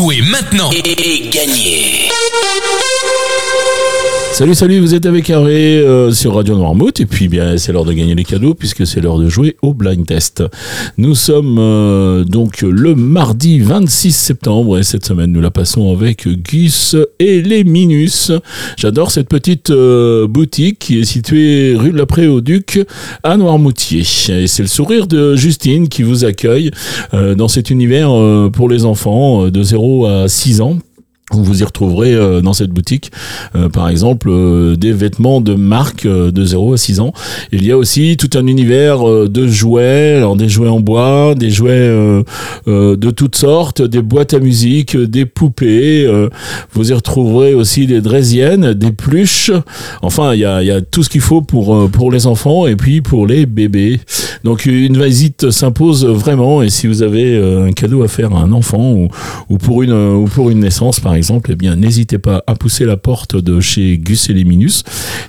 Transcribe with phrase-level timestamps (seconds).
[0.00, 2.08] Jouez maintenant et gagnez
[4.32, 7.84] Salut, salut, vous êtes avec Hervé euh, sur Radio Noirmouth et puis bien c'est l'heure
[7.84, 10.42] de gagner les cadeaux puisque c'est l'heure de jouer au blind test.
[10.96, 16.26] Nous sommes euh, donc le mardi 26 septembre et cette semaine nous la passons avec
[16.26, 18.32] Gus et les Minus.
[18.78, 22.80] J'adore cette petite euh, boutique qui est située rue de la Pré au Duc
[23.22, 26.70] à Noirmoutier et c'est le sourire de Justine qui vous accueille
[27.12, 28.10] dans cet univers
[28.52, 30.78] pour les enfants de 0 à 6 ans
[31.32, 33.12] vous y retrouverez euh, dans cette boutique,
[33.54, 37.12] euh, par exemple, euh, des vêtements de marque de 0 à 6 ans.
[37.52, 41.50] Il y a aussi tout un univers de jouets, alors des jouets en bois, des
[41.50, 41.88] jouets
[42.66, 46.08] de toutes sortes, des boîtes à musique, des poupées.
[46.72, 49.52] vous y retrouverez aussi des draisiennes, des pluches.
[50.02, 52.76] Enfin, il y a, y a, tout ce qu'il faut pour, pour les enfants et
[52.76, 54.00] puis pour les bébés.
[54.44, 58.52] Donc une visite s'impose vraiment et si vous avez un cadeau à faire à un
[58.52, 59.08] enfant ou,
[59.48, 62.54] ou pour, une, ou pour une naissance, par exemple, exemple, eh bien, n'hésitez pas à
[62.54, 64.84] pousser la porte de chez Gus et les Minus.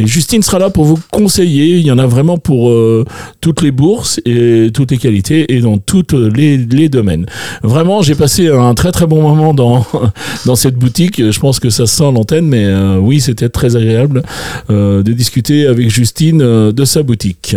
[0.00, 1.76] Et Justine sera là pour vous conseiller.
[1.78, 3.04] Il y en a vraiment pour euh,
[3.40, 7.26] toutes les bourses et toutes les qualités et dans tous les, les, domaines.
[7.62, 9.86] Vraiment, j'ai passé un très très bon moment dans,
[10.44, 11.30] dans cette boutique.
[11.30, 14.24] Je pense que ça sent l'antenne, mais euh, oui, c'était très agréable
[14.70, 17.56] euh, de discuter avec Justine de sa boutique.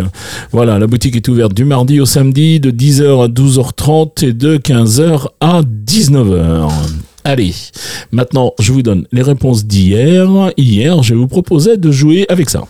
[0.52, 4.56] Voilà, la boutique est ouverte du mardi au samedi de 10h à 12h30 et de
[4.56, 6.68] 15h à 19h.
[7.24, 7.54] Allez,
[8.12, 10.50] maintenant je vous donne les réponses d'hier.
[10.56, 12.64] Hier, je vous proposais de jouer avec ça.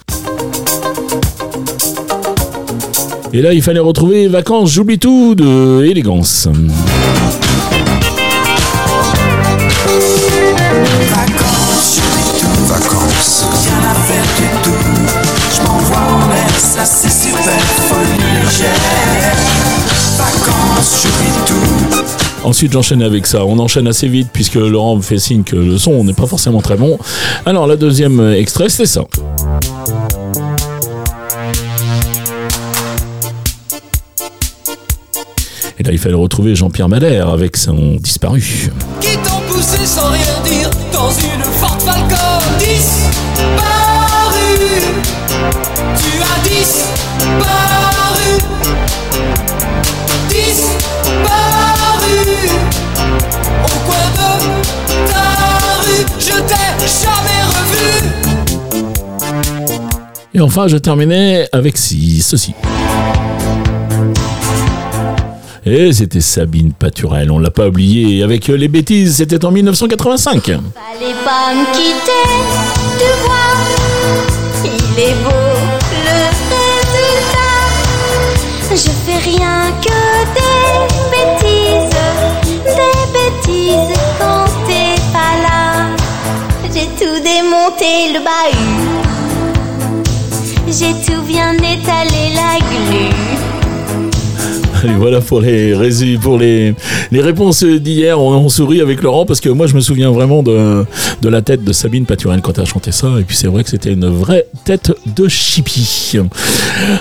[3.32, 6.48] Et là, il fallait retrouver Vacances, j'oublie tout de élégance.
[22.42, 23.44] Ensuite, j'enchaîne avec ça.
[23.44, 26.62] On enchaîne assez vite puisque Laurent me fait signe que le son n'est pas forcément
[26.62, 26.98] très bon.
[27.44, 29.02] Alors, la deuxième extrait, c'est ça.
[35.78, 38.70] Et là, il fallait retrouver Jean-Pierre Madère avec son disparu.
[39.00, 39.16] Qui
[39.48, 41.96] poussé sans rien dire dans une Falcon
[42.58, 43.50] Disparu
[45.96, 47.19] Tu as disparu
[60.40, 62.54] Et enfin, je terminais avec ceci.
[65.66, 68.22] Et c'était Sabine Paturel, on l'a pas oublié.
[68.22, 70.42] Avec les bêtises, c'était en 1985.
[70.42, 70.62] Fallait
[71.26, 72.24] pas me quitter,
[72.98, 73.52] tu vois,
[74.64, 75.30] il est beau
[76.06, 76.16] le
[76.56, 77.60] résultat.
[78.70, 80.00] Je fais rien que
[80.36, 81.98] des bêtises,
[82.64, 85.60] des bêtises quand t'es pas là.
[86.72, 88.59] J'ai tout démonté le bahut,
[91.26, 93.10] bien étalé la glu.
[94.98, 95.74] Voilà pour les
[96.20, 96.38] pour
[97.12, 98.18] réponses d'hier.
[98.20, 100.86] On, sourit avec Laurent parce que moi je me souviens vraiment de,
[101.22, 103.08] la tête de Sabine Paturel quand elle a chanté ça.
[103.18, 106.18] Et puis c'est vrai que c'était une vraie tête de chippie.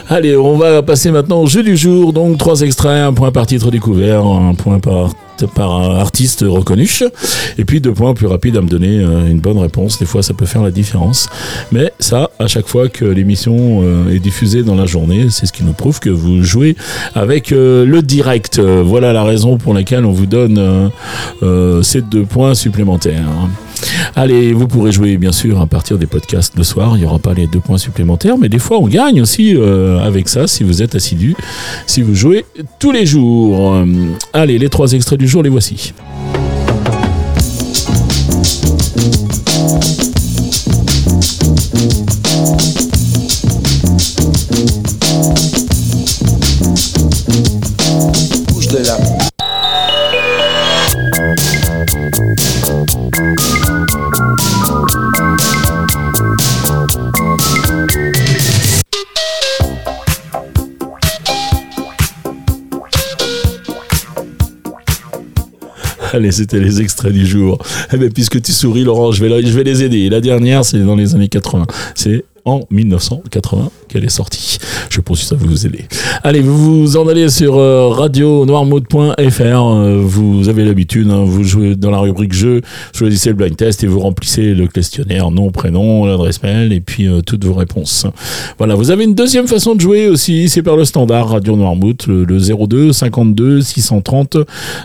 [0.10, 2.12] Allez, on va passer maintenant au jeu du jour.
[2.12, 5.12] Donc trois extraits, un point par titre découvert, un point par
[5.48, 6.90] par un artiste reconnu.
[7.58, 10.00] Et puis deux points plus rapides à me donner une bonne réponse.
[10.00, 11.28] Des fois ça peut faire la différence.
[11.72, 15.64] Mais ça à chaque fois que l'émission est diffusée dans la journée c'est ce qui
[15.64, 16.76] nous prouve que vous jouez
[17.16, 18.60] avec le direct.
[18.60, 20.92] Voilà la raison pour laquelle on vous donne
[21.84, 23.28] ces deux points supplémentaires
[24.16, 26.96] Allez, vous pourrez jouer bien sûr à partir des podcasts le soir.
[26.96, 30.00] Il n'y aura pas les deux points supplémentaires, mais des fois on gagne aussi euh,
[30.00, 31.36] avec ça si vous êtes assidu,
[31.86, 32.46] si vous jouez
[32.80, 33.84] tous les jours.
[34.34, 35.94] Allez, les trois extraits du jour, les voici.
[66.14, 67.58] Allez, c'était les extraits du jour.
[67.94, 70.10] Eh bien, puisque tu souris, Laurent, je vais, je vais les aider.
[70.10, 71.68] La dernière, c'est dans les années 80.
[71.96, 73.72] C'est en 1980.
[73.90, 74.58] Qu'elle est sortie.
[74.90, 75.86] Je pense que ça va vous aider.
[76.24, 79.42] Allez, vous vous en allez sur euh, radio-noirmouth.fr.
[79.42, 82.62] euh, vous avez l'habitude, hein, vous jouez dans la rubrique jeu,
[82.94, 87.08] choisissez le blind test et vous remplissez le questionnaire, nom, prénom, l'adresse mail et puis
[87.08, 88.06] euh, toutes vos réponses.
[88.58, 92.08] Voilà, vous avez une deuxième façon de jouer aussi, c'est par le standard Radio Noirmouth,
[92.08, 94.38] le, le 02 52 630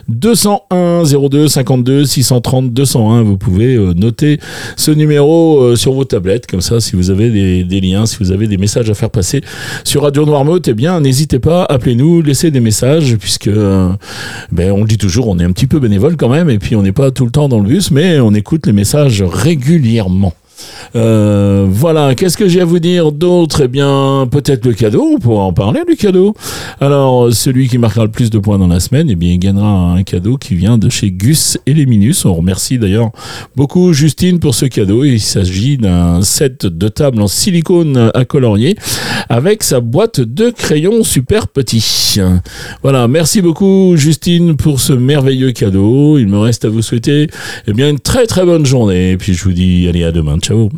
[0.09, 3.23] 201 02 52 630 201.
[3.23, 4.39] Vous pouvez noter
[4.77, 8.33] ce numéro sur vos tablettes, comme ça, si vous avez des, des liens, si vous
[8.33, 9.43] avez des messages à faire passer
[9.85, 13.89] sur Radio Noirmouth, eh bien, n'hésitez pas, appelez-nous, laissez des messages, puisque, euh,
[14.53, 16.77] ben, on le dit toujours, on est un petit peu bénévole quand même, et puis
[16.77, 20.35] on n'est pas tout le temps dans le bus, mais on écoute les messages régulièrement.
[20.97, 23.63] Euh, voilà, qu'est-ce que j'ai à vous dire d'autre?
[23.65, 26.35] Eh bien, peut-être le cadeau, on pourra en parler du cadeau.
[26.81, 29.93] Alors, celui qui marquera le plus de points dans la semaine, eh bien, il gagnera
[29.93, 32.25] un cadeau qui vient de chez Gus et les Minus.
[32.25, 33.11] On remercie d'ailleurs
[33.57, 35.05] beaucoup Justine pour ce cadeau.
[35.05, 38.77] Il s'agit d'un set de table en silicone à colorier
[39.29, 42.19] avec sa boîte de crayons super petit.
[42.83, 46.19] Voilà, merci beaucoup Justine pour ce merveilleux cadeau.
[46.19, 47.29] Il me reste à vous souhaiter
[47.67, 49.13] eh bien une très très bonne journée.
[49.13, 50.39] Et puis je vous dis allez à demain.
[50.39, 50.71] Ciao.